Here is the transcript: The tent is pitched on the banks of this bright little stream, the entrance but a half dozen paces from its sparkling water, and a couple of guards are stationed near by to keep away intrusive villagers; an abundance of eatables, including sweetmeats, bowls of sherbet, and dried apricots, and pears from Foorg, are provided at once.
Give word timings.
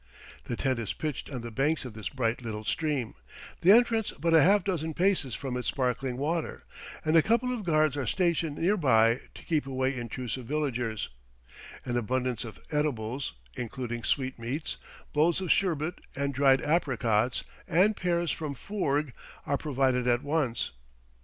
The 0.45 0.55
tent 0.55 0.79
is 0.79 0.93
pitched 0.93 1.29
on 1.29 1.41
the 1.41 1.51
banks 1.51 1.85
of 1.85 1.93
this 1.93 2.09
bright 2.09 2.41
little 2.41 2.63
stream, 2.63 3.13
the 3.61 3.71
entrance 3.71 4.09
but 4.09 4.33
a 4.33 4.41
half 4.41 4.63
dozen 4.63 4.95
paces 4.95 5.35
from 5.35 5.55
its 5.55 5.67
sparkling 5.67 6.17
water, 6.17 6.63
and 7.05 7.15
a 7.15 7.21
couple 7.21 7.53
of 7.53 7.63
guards 7.63 7.95
are 7.95 8.07
stationed 8.07 8.57
near 8.57 8.77
by 8.77 9.19
to 9.35 9.43
keep 9.45 9.67
away 9.67 9.95
intrusive 9.95 10.47
villagers; 10.47 11.09
an 11.85 11.97
abundance 11.97 12.43
of 12.43 12.57
eatables, 12.73 13.33
including 13.55 14.03
sweetmeats, 14.03 14.77
bowls 15.13 15.39
of 15.39 15.51
sherbet, 15.51 16.01
and 16.15 16.33
dried 16.33 16.63
apricots, 16.63 17.43
and 17.67 17.95
pears 17.95 18.31
from 18.31 18.55
Foorg, 18.55 19.13
are 19.45 19.55
provided 19.55 20.07
at 20.07 20.23
once. 20.23 20.71